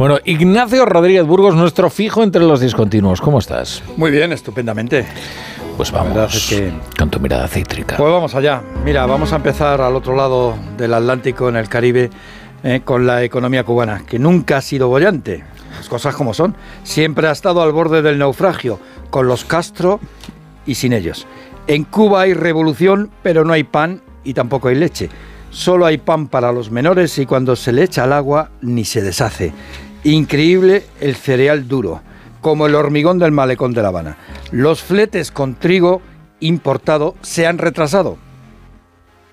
Bueno, 0.00 0.16
Ignacio 0.24 0.86
Rodríguez 0.86 1.26
Burgos, 1.26 1.54
nuestro 1.54 1.90
fijo 1.90 2.22
entre 2.22 2.40
los 2.40 2.58
discontinuos. 2.58 3.20
¿Cómo 3.20 3.38
estás? 3.38 3.82
Muy 3.98 4.10
bien, 4.10 4.32
estupendamente. 4.32 5.04
Pues 5.76 5.92
vamos 5.92 6.50
con 6.98 7.10
tu 7.10 7.20
mirada 7.20 7.46
cítrica. 7.46 7.98
Pues 7.98 8.10
vamos 8.10 8.34
allá. 8.34 8.62
Mira, 8.82 9.04
vamos 9.04 9.34
a 9.34 9.36
empezar 9.36 9.82
al 9.82 9.94
otro 9.94 10.16
lado 10.16 10.54
del 10.78 10.94
Atlántico, 10.94 11.50
en 11.50 11.56
el 11.56 11.68
Caribe, 11.68 12.08
eh, 12.62 12.80
con 12.82 13.06
la 13.06 13.22
economía 13.22 13.62
cubana, 13.62 14.02
que 14.06 14.18
nunca 14.18 14.56
ha 14.56 14.62
sido 14.62 14.88
bollante. 14.88 15.44
Las 15.76 15.90
cosas 15.90 16.14
como 16.14 16.32
son. 16.32 16.56
Siempre 16.82 17.28
ha 17.28 17.32
estado 17.32 17.60
al 17.60 17.72
borde 17.72 18.00
del 18.00 18.16
naufragio, 18.16 18.80
con 19.10 19.28
los 19.28 19.44
Castro 19.44 20.00
y 20.64 20.76
sin 20.76 20.94
ellos. 20.94 21.26
En 21.66 21.84
Cuba 21.84 22.22
hay 22.22 22.32
revolución, 22.32 23.10
pero 23.22 23.44
no 23.44 23.52
hay 23.52 23.64
pan 23.64 24.00
y 24.24 24.32
tampoco 24.32 24.68
hay 24.68 24.76
leche. 24.76 25.10
Solo 25.50 25.84
hay 25.84 25.98
pan 25.98 26.28
para 26.28 26.52
los 26.52 26.70
menores 26.70 27.18
y 27.18 27.26
cuando 27.26 27.54
se 27.54 27.72
le 27.72 27.82
echa 27.82 28.04
al 28.04 28.14
agua 28.14 28.50
ni 28.62 28.86
se 28.86 29.02
deshace. 29.02 29.52
Increíble 30.04 30.84
el 31.00 31.14
cereal 31.14 31.68
duro, 31.68 32.00
como 32.40 32.66
el 32.66 32.74
hormigón 32.74 33.18
del 33.18 33.32
malecón 33.32 33.72
de 33.72 33.82
La 33.82 33.88
Habana. 33.88 34.16
Los 34.50 34.82
fletes 34.82 35.30
con 35.30 35.54
trigo 35.54 36.00
importado 36.40 37.14
se 37.22 37.46
han 37.46 37.58
retrasado. 37.58 38.16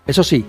Eso 0.05 0.23
sí, 0.23 0.45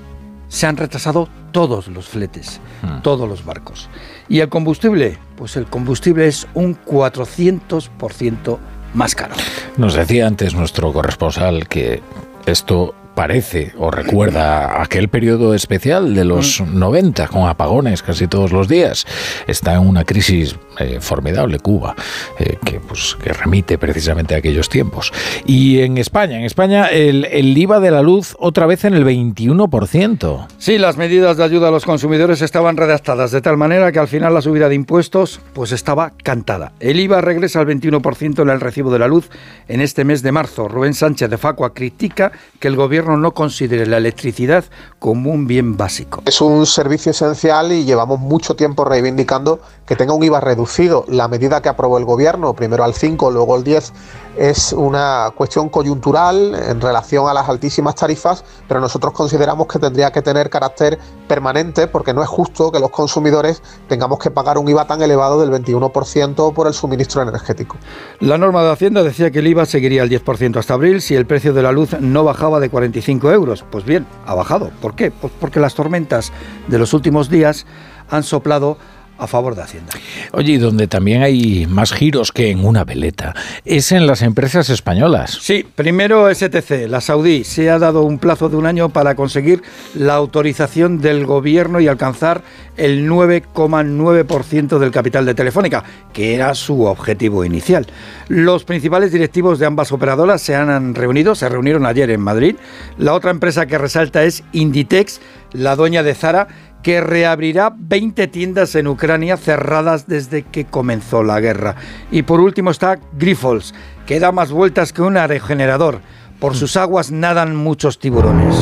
se 0.48 0.66
han 0.66 0.77
retrasado 0.77 1.29
todos 1.52 1.88
los 1.88 2.09
fletes, 2.09 2.60
hmm. 2.83 3.02
todos 3.02 3.29
los 3.29 3.45
barcos. 3.45 3.88
¿Y 4.29 4.41
el 4.41 4.48
combustible? 4.48 5.19
Pues 5.37 5.57
el 5.57 5.66
combustible 5.66 6.27
es 6.27 6.46
un 6.55 6.77
400% 6.85 8.59
más 8.95 9.15
caro. 9.15 9.35
Nos 9.77 9.95
decía 9.95 10.27
antes 10.27 10.55
nuestro 10.55 10.93
corresponsal 10.93 11.69
que 11.69 12.02
esto 12.46 12.95
parece 13.19 13.73
o 13.77 13.91
recuerda 13.91 14.81
aquel 14.81 15.09
periodo 15.09 15.53
especial 15.53 16.15
de 16.15 16.25
los 16.25 16.61
90 16.61 17.25
mm. 17.25 17.27
con 17.27 17.49
apagones 17.49 18.01
casi 18.01 18.29
todos 18.29 18.53
los 18.53 18.69
días. 18.69 19.07
Está 19.49 19.75
en 19.75 19.81
una 19.81 20.05
crisis 20.05 20.55
eh, 20.79 20.99
formidable 21.01 21.59
Cuba, 21.59 21.97
eh, 22.39 22.59
que, 22.65 22.79
pues, 22.79 23.17
que 23.21 23.33
remite 23.33 23.77
precisamente 23.77 24.37
a 24.37 24.38
aquellos 24.38 24.69
tiempos. 24.69 25.13
Y 25.45 25.80
en 25.80 25.99
España, 25.99 26.38
en 26.38 26.45
España 26.45 26.87
el, 26.87 27.25
el 27.25 27.59
IVA 27.59 27.80
de 27.80 27.91
la 27.91 28.02
luz 28.02 28.37
otra 28.38 28.66
vez 28.66 28.85
en 28.85 28.95
el 28.95 29.05
21%. 29.05 30.47
Sí, 30.59 30.79
las 30.79 30.97
medidas 30.97 31.37
de 31.37 31.43
ayuda 31.43 31.69
a 31.69 31.73
los 31.73 31.85
consumidores 31.85 32.41
estaban 32.41 32.77
redactadas 32.77 33.32
de 33.32 33.41
tal 33.41 33.57
manera 33.57 33.91
que 33.91 33.99
al 33.99 34.07
final 34.07 34.32
la 34.32 34.43
subida 34.43 34.69
de 34.69 34.77
impuestos 34.77 35.41
pues 35.55 35.73
estaba 35.73 36.13
cantada. 36.23 36.71
El 36.79 37.01
IVA 37.01 37.21
regresa 37.21 37.59
al 37.59 37.66
21% 37.66 38.43
en 38.43 38.49
el 38.49 38.60
recibo 38.60 38.93
de 38.93 39.01
la 39.01 39.09
luz 39.09 39.29
en 39.66 39.80
este 39.80 40.05
mes 40.05 40.23
de 40.23 40.30
marzo. 40.30 40.69
Rubén 40.69 40.95
Sánchez 40.95 41.29
de 41.29 41.37
Facua 41.37 41.75
critica 41.75 42.30
que 42.60 42.69
el 42.69 42.77
gobierno 42.77 43.07
no 43.16 43.32
considere 43.32 43.87
la 43.87 43.96
electricidad 43.96 44.64
como 44.98 45.30
un 45.30 45.46
bien 45.46 45.76
básico. 45.76 46.23
Es 46.26 46.40
un 46.40 46.66
servicio 46.66 47.10
esencial 47.10 47.73
y 47.73 47.84
llevamos 47.84 48.20
mucho 48.20 48.56
tiempo 48.56 48.84
reivindicando 48.84 49.60
que 49.87 49.96
tenga 49.96 50.12
un 50.12 50.23
IVA 50.23 50.40
reducido. 50.40 51.04
La 51.09 51.29
medida 51.29 51.62
que 51.62 51.68
aprobó 51.68 51.98
el 51.98 52.04
gobierno, 52.04 52.54
primero 52.54 52.84
al 52.84 52.95
5, 52.95 53.30
luego 53.30 53.54
al 53.54 53.64
10, 53.64 53.92
es 54.39 54.73
una 54.73 55.33
cuestión 55.35 55.69
coyuntural 55.69 56.55
en 56.55 56.81
relación 56.81 57.29
a 57.29 57.35
las 57.35 57.49
altísimas 57.49 57.97
tarifas, 57.97 58.45
pero 58.69 58.81
nosotros 58.81 59.13
consideramos 59.13 59.67
que 59.67 59.81
tendría 59.81 60.13
que 60.13 60.23
tener 60.23 60.49
carácter 60.49 60.97
permanente 61.27 61.89
porque 61.89 62.15
no 62.15 62.23
es 62.23 62.29
justo 62.29 62.71
que 62.71 62.79
los 62.79 62.91
consumidores 62.91 63.63
tengamos 63.89 64.21
que 64.21 64.31
pagar 64.31 64.56
un 64.56 64.69
IVA 64.69 64.87
tan 64.87 65.03
elevado 65.03 65.41
del 65.41 65.50
21% 65.50 66.55
por 66.55 66.69
el 66.69 66.72
suministro 66.72 67.21
energético. 67.22 67.77
La 68.21 68.39
norma 68.39 68.62
de 68.62 68.71
Hacienda 68.71 69.03
decía 69.03 69.33
que 69.33 69.41
el 69.41 69.49
IVA 69.49 69.66
seguiría 69.66 70.03
al 70.03 70.09
10% 70.09 70.56
hasta 70.56 70.75
abril 70.75 71.03
si 71.03 71.16
el 71.16 71.27
precio 71.27 71.53
de 71.53 71.62
la 71.62 71.72
luz 71.72 71.99
no 72.00 72.22
bajaba 72.22 72.61
de 72.61 72.71
45 72.71 73.33
euros. 73.33 73.65
Pues 73.69 73.84
bien, 73.84 74.06
ha 74.25 74.34
bajado. 74.34 74.71
¿Por 74.81 74.94
qué? 74.94 75.11
Pues 75.11 75.33
porque 75.41 75.59
las 75.59 75.75
tormentas 75.75 76.33
de 76.69 76.78
los 76.78 76.94
últimos 76.94 77.28
días 77.28 77.66
han 78.09 78.22
soplado 78.22 78.78
a 79.19 79.27
favor 79.27 79.55
de 79.55 79.62
Hacienda. 79.62 79.93
Oye, 80.33 80.53
y 80.53 80.59
donde 80.59 80.87
también 80.87 81.22
hay 81.22 81.66
más 81.66 81.93
giros 81.93 82.33
que 82.33 82.50
en 82.50 82.65
una 82.65 82.84
veleta, 82.84 83.34
es 83.65 83.93
en 83.93 84.06
las 84.06 84.22
empresas 84.22 84.71
españolas. 84.71 85.38
Sí, 85.41 85.66
primero 85.75 86.33
STC, 86.33 86.88
la 86.88 87.00
saudí, 87.00 87.44
se 87.44 87.71
ha 87.71 87.78
dado 87.78 88.03
un 88.03 88.19
plazo 88.19 88.48
de 88.48 88.56
un 88.56 88.66
año 88.66 88.88
para 88.88 89.15
conseguir 89.15 89.62
la 89.94 90.15
autorización 90.15 91.00
del 91.00 91.26
gobierno 91.26 91.81
y 91.81 91.88
alcanzar 91.88 92.42
el 92.76 93.09
9,9% 93.09 94.78
del 94.78 94.91
capital 94.91 95.26
de 95.26 95.34
Telefónica, 95.34 95.84
que 96.12 96.34
era 96.34 96.54
su 96.54 96.84
objetivo 96.84 97.44
inicial. 97.44 97.87
Los 98.28 98.65
principales 98.65 99.12
directivos 99.12 99.59
de 99.59 99.66
ambas 99.66 99.92
operadoras 99.92 100.41
se 100.41 100.54
han 100.54 100.94
reunido, 100.94 101.34
se 101.34 101.48
reunieron 101.48 101.87
ayer 101.87 102.10
en 102.10 102.21
Madrid. 102.21 102.56
La 102.97 103.15
otra 103.15 103.31
empresa 103.31 103.66
que 103.66 103.78
resalta 103.78 104.25
es 104.25 104.44
Inditex, 104.53 105.21
la 105.53 105.76
dueña 105.76 106.03
de 106.03 106.15
Zara, 106.15 106.48
que 106.83 107.00
reabrirá 107.00 107.72
20 107.77 108.28
tiendas 108.28 108.75
en 108.75 108.87
Ucrania 108.87 109.37
cerradas 109.37 110.06
desde 110.06 110.43
que 110.43 110.65
comenzó 110.65 111.22
la 111.22 111.41
guerra. 111.41 111.77
Y 112.11 112.22
por 112.22 112.41
último 112.41 112.71
está 112.71 112.99
Grifols, 113.19 113.75
que 114.06 114.21
da 114.21 114.33
más 114.33 114.53
vueltas 114.53 114.93
que 114.93 115.03
un 115.03 115.15
regenerador. 115.15 116.00
Por 116.39 116.55
sus 116.55 116.77
aguas 116.77 117.11
nadan 117.11 117.56
muchos 117.56 117.99
tiburones. 117.99 118.55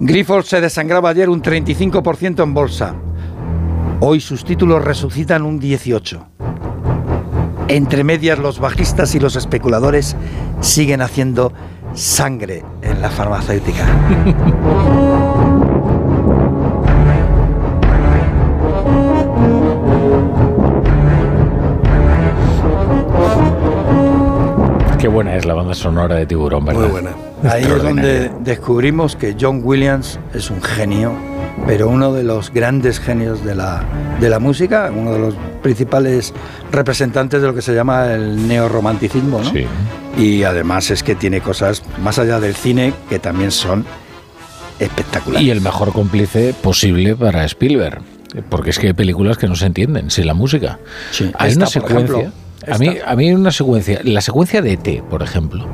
Grifols 0.00 0.48
se 0.48 0.62
desangraba 0.62 1.10
ayer 1.10 1.28
un 1.28 1.42
35% 1.42 2.42
en 2.42 2.54
bolsa. 2.54 2.94
Hoy 4.00 4.20
sus 4.20 4.44
títulos 4.44 4.82
resucitan 4.82 5.42
un 5.42 5.60
18%. 5.60 6.26
Entre 7.68 8.02
medias 8.02 8.38
los 8.38 8.58
bajistas 8.58 9.14
y 9.14 9.20
los 9.20 9.36
especuladores 9.36 10.16
siguen 10.60 11.02
haciendo 11.02 11.52
sangre 11.94 12.64
en 12.82 13.00
la 13.00 13.10
farmacéutica. 13.10 13.86
Qué 25.00 25.08
buena 25.08 25.34
es 25.34 25.46
la 25.46 25.54
banda 25.54 25.72
sonora 25.72 26.16
de 26.16 26.26
Tiburón, 26.26 26.64
¿verdad? 26.66 26.82
Muy 26.82 26.90
buena. 26.90 27.10
Ahí 27.44 27.62
es 27.62 27.82
donde 27.82 28.30
descubrimos 28.40 29.16
que 29.16 29.34
John 29.40 29.62
Williams 29.64 30.18
es 30.34 30.50
un 30.50 30.60
genio, 30.60 31.14
pero 31.66 31.88
uno 31.88 32.12
de 32.12 32.22
los 32.22 32.52
grandes 32.52 33.00
genios 33.00 33.42
de 33.42 33.54
la, 33.54 33.82
de 34.20 34.28
la 34.28 34.38
música, 34.38 34.92
uno 34.94 35.12
de 35.12 35.18
los 35.18 35.34
principales 35.62 36.34
representantes 36.70 37.40
de 37.40 37.46
lo 37.46 37.54
que 37.54 37.62
se 37.62 37.74
llama 37.74 38.12
el 38.12 38.46
neorromanticismo, 38.46 39.40
¿no? 39.40 39.50
Sí. 39.50 39.64
Y 40.18 40.42
además 40.42 40.90
es 40.90 41.02
que 41.02 41.14
tiene 41.14 41.40
cosas 41.40 41.82
más 42.02 42.18
allá 42.18 42.38
del 42.38 42.54
cine 42.54 42.92
que 43.08 43.18
también 43.18 43.52
son 43.52 43.86
espectaculares. 44.78 45.46
Y 45.46 45.50
el 45.50 45.62
mejor 45.62 45.94
cómplice 45.94 46.54
posible 46.60 47.16
para 47.16 47.44
Spielberg. 47.46 48.02
Porque 48.48 48.70
es 48.70 48.78
que 48.78 48.88
hay 48.88 48.92
películas 48.92 49.38
que 49.38 49.48
no 49.48 49.56
se 49.56 49.66
entienden 49.66 50.10
sin 50.10 50.26
la 50.26 50.34
música. 50.34 50.78
Sí. 51.10 51.32
Hay 51.36 51.54
una 51.54 51.66
secuencia. 51.66 52.30
A 52.68 52.78
mí, 52.78 52.96
a 53.04 53.16
mí 53.16 53.32
una 53.32 53.50
secuencia, 53.50 54.00
la 54.04 54.20
secuencia 54.20 54.60
de 54.60 54.72
ET, 54.72 55.02
por 55.04 55.22
ejemplo, 55.22 55.66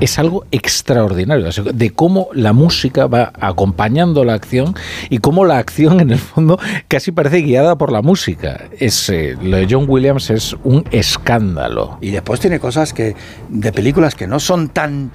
es 0.00 0.18
algo 0.18 0.44
extraordinario, 0.50 1.48
de 1.50 1.90
cómo 1.90 2.28
la 2.32 2.52
música 2.52 3.06
va 3.06 3.32
acompañando 3.40 4.24
la 4.24 4.34
acción 4.34 4.74
y 5.10 5.18
cómo 5.18 5.44
la 5.44 5.58
acción 5.58 6.00
en 6.00 6.10
el 6.10 6.18
fondo 6.18 6.58
casi 6.88 7.12
parece 7.12 7.38
guiada 7.38 7.76
por 7.76 7.92
la 7.92 8.02
música. 8.02 8.68
Es, 8.78 9.08
eh, 9.10 9.36
lo 9.42 9.56
de 9.56 9.66
John 9.68 9.86
Williams 9.88 10.30
es 10.30 10.56
un 10.64 10.84
escándalo. 10.90 11.98
Y 12.00 12.10
después 12.10 12.40
tiene 12.40 12.60
cosas 12.60 12.92
que 12.92 13.14
de 13.48 13.72
películas 13.72 14.14
que 14.14 14.26
no 14.26 14.40
son 14.40 14.68
tan, 14.68 15.10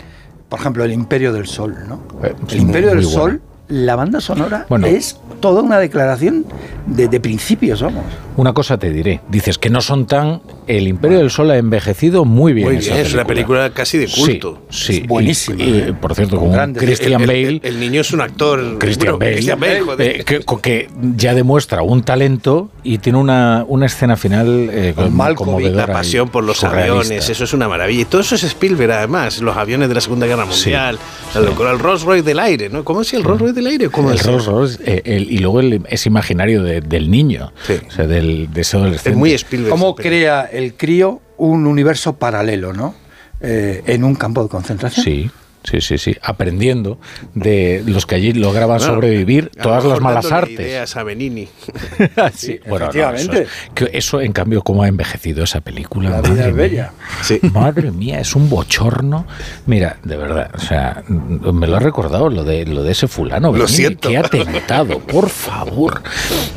por 0.47 0.59
ejemplo, 0.59 0.83
El 0.83 0.91
Imperio 0.91 1.33
del 1.33 1.47
Sol, 1.47 1.75
¿no? 1.87 2.03
Eh, 2.23 2.33
el 2.49 2.57
Imperio 2.57 2.89
del 2.89 3.05
Sol 3.05 3.41
la 3.69 3.95
banda 3.95 4.19
sonora 4.19 4.65
es 4.85 5.19
toda 5.39 5.61
una 5.61 5.77
declaración 5.79 6.45
de, 6.87 7.07
de, 7.07 7.19
principios, 7.19 7.81
vamos. 7.81 8.03
Una 8.35 8.53
cosa 8.53 8.77
te 8.77 8.89
diré, 8.89 9.21
dices 9.29 9.57
que 9.57 9.69
no 9.69 9.79
son 9.79 10.07
tan... 10.07 10.41
El 10.65 10.87
Imperio 10.87 11.19
del 11.19 11.29
Sol 11.29 11.51
ha 11.51 11.57
envejecido 11.57 12.25
muy 12.25 12.53
bien. 12.53 12.67
Muy 12.67 12.77
bien, 12.77 12.97
es 12.97 13.13
una 13.13 13.25
película 13.25 13.69
casi 13.71 13.97
de 13.97 14.07
culto. 14.07 14.63
Sí, 14.69 15.03
buenísima. 15.07 15.61
Y, 15.61 15.95
por 15.99 16.15
cierto, 16.15 16.39
con 16.39 16.73
Christian 16.73 17.21
Bale... 17.21 17.61
El, 17.63 17.79
niño 17.79 18.01
es 18.01 18.11
un 18.11 18.21
actor... 18.21 18.77
Christian 18.79 19.19
Bale, 19.19 19.81
eh, 19.99 20.23
que, 20.61 20.89
ya 21.15 21.33
demuestra 21.33 21.81
un 21.83 22.03
talento 22.03 22.69
y 22.83 22.97
tiene 22.97 23.19
una, 23.19 23.65
una 23.67 23.85
escena 23.85 24.15
final 24.15 24.69
eh, 24.71 24.95
La 24.97 25.87
pasión 25.87 26.29
por 26.29 26.43
los 26.43 26.63
aviones, 26.63 27.29
eso 27.29 27.43
es 27.43 27.53
una 27.53 27.67
maravilla. 27.67 28.01
Y 28.01 28.05
todo 28.05 28.21
eso 28.21 28.35
es 28.35 28.43
Spielberg, 28.43 28.91
además. 28.91 29.41
Los 29.41 29.55
aviones 29.55 29.89
de 29.89 29.95
la 29.95 30.01
Segunda 30.01 30.25
Guerra 30.25 30.45
Mundial, 30.45 30.97
el, 31.35 31.43
el 31.43 31.79
Rolls 31.79 32.01
Royce 32.01 32.23
del 32.23 32.39
aire, 32.39 32.69
¿no? 32.69 32.83
¿Cómo 32.83 33.01
es 33.01 33.13
el 33.13 33.23
Rolls 33.23 33.41
Royce 33.41 33.58
del 33.59 33.67
aire? 33.67 33.89
¿Cómo 33.89 34.11
el 34.11 34.19
Rolls 34.19 34.45
Royce 34.45 34.79
eh, 34.85 35.25
y 35.29 35.37
luego 35.39 35.59
el, 35.59 35.83
es 35.87 36.05
imaginario 36.05 36.63
del 36.63 37.11
niño, 37.11 37.51
o 37.87 37.91
sea, 37.91 38.07
del, 38.07 38.51
de 38.51 38.61
ese 38.61 38.77
adolescente. 38.77 39.11
Es 39.11 39.15
muy 39.15 39.33
Spielberg. 39.33 39.71
¿Cómo 39.71 39.95
crea 39.95 40.49
el 40.51 40.73
crío 40.75 41.21
un 41.37 41.67
universo 41.67 42.17
paralelo, 42.17 42.73
¿no? 42.73 42.95
Eh, 43.41 43.83
en 43.85 44.03
un 44.03 44.15
campo 44.15 44.43
de 44.43 44.49
concentración. 44.49 45.03
Sí. 45.03 45.31
Sí, 45.63 45.81
sí, 45.81 45.97
sí, 45.97 46.15
aprendiendo 46.21 46.97
de 47.33 47.83
los 47.85 48.05
que 48.05 48.15
allí 48.15 48.33
lograban 48.33 48.79
sobrevivir 48.79 49.49
todas 49.49 49.83
las 49.85 49.99
malas 49.99 50.31
artes. 50.31 50.59
Ideas 50.59 50.95
a 50.95 51.03
Benini. 51.03 51.47
sí, 52.33 52.59
bueno, 52.67 52.85
efectivamente. 52.85 53.47
eso, 53.91 54.21
en 54.21 54.31
cambio, 54.31 54.61
cómo 54.61 54.83
ha 54.83 54.87
envejecido 54.87 55.43
esa 55.43 55.61
película. 55.61 56.09
La 56.09 56.21
vida 56.21 56.47
es 56.47 56.55
bella. 56.55 56.91
Sí. 57.21 57.39
Madre 57.53 57.91
mía, 57.91 58.19
es 58.19 58.35
un 58.35 58.49
bochorno. 58.49 59.25
Mira, 59.65 59.97
de 60.03 60.17
verdad, 60.17 60.51
o 60.53 60.59
sea, 60.59 61.03
me 61.07 61.67
lo 61.67 61.77
ha 61.77 61.79
recordado 61.79 62.29
lo 62.29 62.43
de, 62.43 62.65
lo 62.65 62.83
de 62.83 62.91
ese 62.91 63.07
fulano. 63.07 63.51
Lo 63.51 63.67
siento. 63.67 64.09
Qué 64.09 64.17
atentado, 64.17 64.99
por 64.99 65.29
favor. 65.29 66.01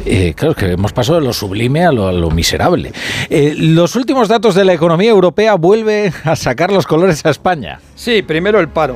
Eh, 0.05 0.35
claro, 0.35 0.55
que 0.55 0.73
hemos 0.73 0.93
pasado 0.93 1.21
de 1.21 1.27
lo 1.27 1.33
sublime 1.33 1.85
a 1.85 1.93
lo, 1.93 2.31
miserable. 2.31 2.93
Eh, 3.29 3.55
los 3.57 3.97
últimos 3.97 4.29
datos 4.29 4.55
de 4.55 4.65
la 4.65 4.73
economía 4.73 5.11
europea 5.11 5.55
vuelven 5.55 6.13
a 6.25 6.37
sacar 6.37 6.73
los 6.73 6.87
colores 6.87 7.25
a 7.25 7.31
España. 7.31 7.81
Sí, 7.95 8.23
primero 8.23 8.61
el 8.61 8.69
paro. 8.69 8.92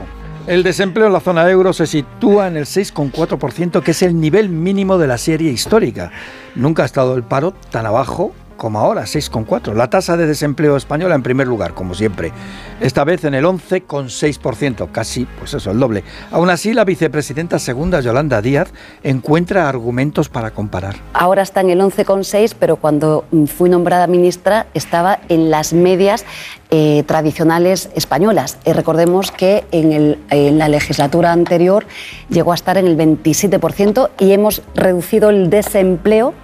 El 0.47 0.63
desempleo 0.63 1.09
en 1.09 1.13
la 1.13 1.19
zona 1.19 1.51
euro 1.51 1.73
se 1.73 1.89
sitúa 1.89 2.47
en 2.47 2.57
el 2.57 2.67
6,4%, 2.67 3.83
que 3.83 3.91
es 3.91 4.03
el 4.03 4.21
nivel 4.21 4.49
mínimo 4.49 4.97
de 4.97 5.09
la 5.09 5.19
serie 5.19 5.51
histórica. 5.51 6.13
Nunca 6.55 6.85
ha 6.85 6.87
estado 6.87 7.17
el 7.17 7.25
paro 7.25 7.53
tan 7.71 7.85
abajo 7.85 8.33
como 8.57 8.79
ahora, 8.79 9.03
6,4. 9.03 9.75
La 9.75 9.91
tasa 9.91 10.17
de 10.17 10.27
desempleo 10.27 10.77
española 10.77 11.15
en 11.15 11.23
primer 11.23 11.47
lugar, 11.47 11.75
como 11.75 11.95
siempre. 11.95 12.33
Esta 12.81 13.05
vez 13.05 13.25
en 13.25 13.35
el 13.35 13.45
11,6%, 13.45 14.91
casi, 14.91 15.27
pues 15.39 15.55
eso, 15.55 15.71
el 15.71 15.79
doble. 15.79 16.05
Aún 16.31 16.51
así, 16.51 16.73
la 16.75 16.85
vicepresidenta 16.85 17.59
segunda, 17.59 18.01
Yolanda 18.01 18.43
Díaz, 18.43 18.73
encuentra 19.03 19.69
argumentos 19.69 20.29
para 20.29 20.51
comparar. 20.51 20.97
Ahora 21.13 21.43
está 21.43 21.61
en 21.61 21.71
el 21.71 21.81
11,6, 21.81 22.55
pero 22.59 22.77
cuando 22.77 23.25
fui 23.47 23.71
nombrada 23.71 24.07
ministra 24.07 24.67
estaba 24.75 25.21
en 25.29 25.51
las 25.51 25.73
medias 25.73 26.25
eh, 26.71 27.05
tradicionales 27.07 27.91
españolas. 27.95 28.59
Eh, 28.65 28.73
recordemos 28.73 29.31
que 29.31 29.65
en, 29.71 30.19
en 30.31 30.59
la 30.59 30.69
legislatura 30.69 31.33
anterior 31.33 31.87
llegó 32.29 32.53
a 32.53 32.55
estar 32.55 32.77
en 32.77 32.87
el 32.87 32.97
27% 32.97 34.11
y 34.19 34.33
hemos 34.33 34.63
reducido 34.75 35.31
el 35.31 35.51
desempleo 35.51 36.35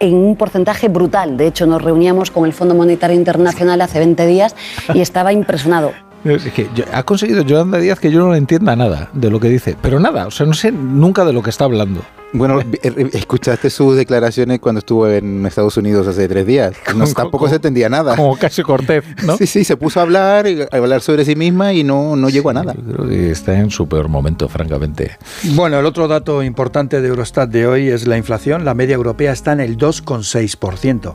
en 0.00 0.14
un 0.14 0.36
porcentaje 0.36 0.88
brutal. 0.88 1.36
De 1.36 1.46
hecho, 1.46 1.66
nos 1.66 1.82
reuníamos 1.82 2.30
con 2.30 2.46
el 2.46 2.52
Fondo 2.52 2.74
Monetario 2.74 3.16
Internacional 3.16 3.80
hace 3.80 3.98
20 3.98 4.26
días 4.26 4.54
y 4.94 5.00
estaba 5.00 5.32
impresionado. 5.32 5.92
Es 6.24 6.42
que 6.52 6.68
ha 6.92 7.04
conseguido 7.04 7.42
Yolanda 7.42 7.78
Díaz 7.78 8.00
que 8.00 8.10
yo 8.10 8.18
no 8.18 8.34
entienda 8.34 8.74
nada 8.74 9.08
de 9.12 9.30
lo 9.30 9.38
que 9.38 9.48
dice, 9.48 9.76
pero 9.80 10.00
nada, 10.00 10.26
o 10.26 10.32
sea, 10.32 10.46
no 10.46 10.52
sé 10.52 10.72
nunca 10.72 11.24
de 11.24 11.32
lo 11.32 11.42
que 11.42 11.50
está 11.50 11.64
hablando. 11.64 12.02
Bueno, 12.32 12.60
eh, 12.60 13.10
escuchaste 13.14 13.70
sus 13.70 13.96
declaraciones 13.96 14.60
cuando 14.60 14.80
estuvo 14.80 15.08
en 15.08 15.46
Estados 15.46 15.76
Unidos 15.78 16.06
hace 16.06 16.28
tres 16.28 16.46
días. 16.46 16.74
No, 16.98 17.06
tampoco 17.06 17.48
se 17.48 17.56
entendía 17.56 17.88
nada. 17.88 18.16
Como 18.16 18.36
casi 18.36 18.62
Cortez, 18.62 19.04
¿no? 19.24 19.36
Sí, 19.36 19.46
sí, 19.46 19.62
se 19.62 19.76
puso 19.76 20.00
a 20.00 20.02
hablar, 20.02 20.46
a 20.48 20.76
hablar 20.76 21.00
sobre 21.00 21.24
sí 21.24 21.36
misma 21.36 21.72
y 21.72 21.84
no, 21.84 22.16
no 22.16 22.28
llegó 22.28 22.50
a 22.50 22.54
nada. 22.54 22.74
Yo 22.74 22.92
creo 22.92 23.08
que 23.08 23.30
está 23.30 23.56
en 23.56 23.70
su 23.70 23.86
peor 23.88 24.08
momento, 24.08 24.48
francamente. 24.48 25.16
Bueno, 25.54 25.78
el 25.78 25.86
otro 25.86 26.08
dato 26.08 26.42
importante 26.42 27.00
de 27.00 27.06
Eurostat 27.06 27.50
de 27.50 27.68
hoy 27.68 27.88
es 27.88 28.08
la 28.08 28.16
inflación. 28.16 28.64
La 28.64 28.74
media 28.74 28.96
europea 28.96 29.30
está 29.30 29.52
en 29.52 29.60
el 29.60 29.78
2,6%. 29.78 31.14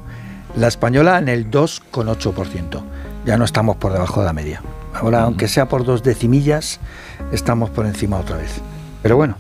La 0.55 0.67
española 0.69 1.17
en 1.17 1.27
el 1.27 1.51
2,8%. 1.51 2.81
Ya 3.25 3.37
no 3.37 3.43
estamos 3.43 3.75
por 3.75 3.91
debajo 3.91 4.21
de 4.21 4.25
la 4.25 4.33
media. 4.33 4.61
Ahora, 4.93 5.21
mm. 5.21 5.23
aunque 5.23 5.47
sea 5.49 5.67
por 5.67 5.83
dos 5.83 6.01
decimillas, 6.03 6.79
estamos 7.33 7.69
por 7.71 7.85
encima 7.85 8.19
otra 8.19 8.37
vez. 8.37 8.61
Pero 9.01 9.17
bueno, 9.17 9.35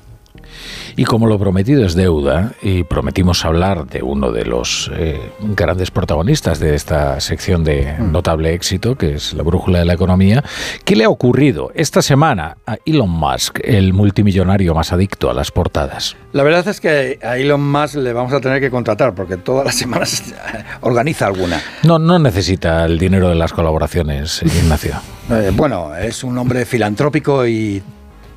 y 0.95 1.05
como 1.05 1.27
lo 1.27 1.39
prometido 1.39 1.85
es 1.85 1.95
deuda, 1.95 2.53
y 2.61 2.83
prometimos 2.83 3.45
hablar 3.45 3.87
de 3.87 4.01
uno 4.01 4.31
de 4.31 4.45
los 4.45 4.91
eh, 4.95 5.19
grandes 5.39 5.91
protagonistas 5.91 6.59
de 6.59 6.75
esta 6.75 7.19
sección 7.19 7.63
de 7.63 7.95
mm. 7.97 8.11
notable 8.11 8.53
éxito, 8.53 8.95
que 8.95 9.15
es 9.15 9.33
la 9.33 9.43
brújula 9.43 9.79
de 9.79 9.85
la 9.85 9.93
economía, 9.93 10.43
¿qué 10.85 10.95
le 10.95 11.03
ha 11.05 11.09
ocurrido 11.09 11.71
esta 11.75 12.01
semana 12.01 12.57
a 12.65 12.77
Elon 12.85 13.09
Musk, 13.09 13.59
el 13.63 13.93
multimillonario 13.93 14.73
más 14.73 14.93
adicto 14.93 15.29
a 15.29 15.33
las 15.33 15.51
portadas? 15.51 16.15
La 16.31 16.43
verdad 16.43 16.67
es 16.67 16.79
que 16.79 17.19
a 17.23 17.37
Elon 17.37 17.71
Musk 17.71 17.95
le 17.95 18.13
vamos 18.13 18.33
a 18.33 18.41
tener 18.41 18.59
que 18.59 18.69
contratar, 18.69 19.13
porque 19.15 19.37
todas 19.37 19.65
las 19.65 19.75
semanas 19.75 20.33
organiza 20.81 21.27
alguna. 21.27 21.61
No, 21.83 21.99
no 21.99 22.19
necesita 22.19 22.85
el 22.85 22.97
dinero 22.97 23.29
de 23.29 23.35
las 23.35 23.53
colaboraciones, 23.53 24.41
Ignacio. 24.63 24.95
Eh, 25.29 25.51
bueno, 25.53 25.95
es 25.95 26.23
un 26.23 26.37
hombre 26.37 26.65
filantrópico 26.65 27.47
y 27.47 27.81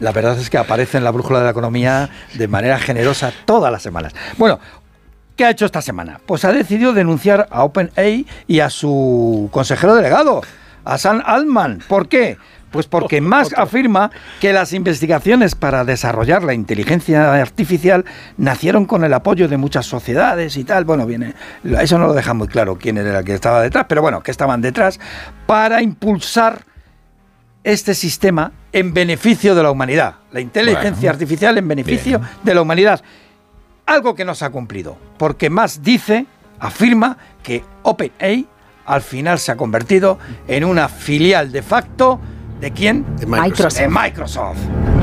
la 0.01 0.13
verdad 0.13 0.39
es 0.39 0.51
que 0.51 0.59
aparece 0.59 0.99
en 0.99 1.05
la 1.05 1.11
brújula 1.11 1.39
de 1.39 1.45
la 1.47 1.51
economía 1.51 2.11
de 2.35 2.49
manera 2.49 2.79
generosa 2.79 3.33
todas 3.45 3.73
las 3.73 3.83
semanas. 3.83 4.15
Bueno, 4.39 4.59
¿Qué 5.37 5.45
ha 5.45 5.51
hecho 5.51 5.67
esta 5.67 5.83
semana? 5.83 6.19
Pues 6.25 6.47
ha 6.47 6.53
decidido 6.53 6.95
denunciar 6.95 7.47
a 7.51 7.63
OpenAI 7.63 8.27
y 8.47 8.61
a 8.61 8.71
su 8.71 9.51
consejero 9.53 9.95
delegado, 9.95 10.41
a 10.83 10.97
Sam 10.97 11.23
Altman. 11.27 11.83
¿Por 11.87 12.09
qué? 12.09 12.39
Pues 12.71 12.87
porque 12.87 13.21
Musk 13.23 13.53
afirma 13.59 14.11
que 14.41 14.55
las 14.55 14.73
investigaciones 14.73 15.55
para 15.55 15.85
desarrollar 15.85 16.43
la 16.43 16.55
inteligencia 16.55 17.35
artificial 17.35 18.07
nacieron 18.39 18.87
con 18.87 19.05
el 19.05 19.13
apoyo 19.13 19.47
de 19.47 19.59
muchas 19.59 19.85
sociedades 19.85 20.57
y 20.57 20.65
tal. 20.65 20.87
Bueno, 20.87 21.05
viene, 21.05 21.35
eso 21.81 21.99
no 21.99 22.07
lo 22.07 22.15
deja 22.15 22.33
muy 22.33 22.49
claro 22.49 22.79
quién 22.79 22.97
era 22.97 23.19
el 23.19 23.25
que 23.27 23.35
estaba 23.35 23.61
detrás, 23.61 23.85
pero 23.91 24.01
bueno, 24.01 24.23
que 24.23 24.31
estaban 24.31 24.63
detrás 24.63 24.99
para 25.47 25.83
impulsar 25.83 26.65
este 27.63 27.95
sistema 27.95 28.53
en 28.77 28.93
beneficio 28.93 29.55
de 29.55 29.63
la 29.63 29.71
humanidad. 29.71 30.17
La 30.33 30.41
inteligencia 30.41 31.09
artificial 31.09 31.57
en 31.57 31.67
beneficio 31.67 32.21
de 32.43 32.55
la 32.55 32.61
humanidad. 32.61 33.01
Algo 33.87 34.15
que 34.15 34.23
no 34.23 34.35
se 34.35 34.45
ha 34.45 34.51
cumplido, 34.51 34.99
porque 35.17 35.49
más 35.49 35.83
dice, 35.83 36.27
afirma 36.59 37.17
que 37.43 37.65
OpenAI 37.83 38.47
al 38.85 39.01
final 39.01 39.39
se 39.39 39.51
ha 39.51 39.57
convertido 39.57 40.19
en 40.47 40.63
una 40.65 40.89
filial 40.89 41.53
de 41.53 41.63
facto 41.63 42.21
de 42.61 42.71
quién? 42.73 43.17
De 43.17 43.25
Microsoft. 43.25 43.81
De 43.81 43.89
Microsoft. 43.89 44.96